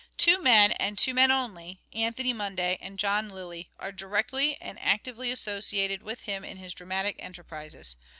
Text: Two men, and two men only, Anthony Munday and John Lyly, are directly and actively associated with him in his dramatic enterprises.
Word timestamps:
Two 0.17 0.41
men, 0.41 0.71
and 0.71 0.97
two 0.97 1.13
men 1.13 1.29
only, 1.29 1.79
Anthony 1.93 2.33
Munday 2.33 2.79
and 2.81 2.97
John 2.97 3.29
Lyly, 3.29 3.69
are 3.77 3.91
directly 3.91 4.57
and 4.59 4.79
actively 4.79 5.29
associated 5.29 6.01
with 6.01 6.21
him 6.21 6.43
in 6.43 6.57
his 6.57 6.73
dramatic 6.73 7.17
enterprises. 7.19 7.95